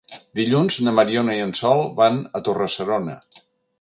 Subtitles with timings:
[0.37, 3.19] Dilluns na Mariona i en Sol van a Torre-serona.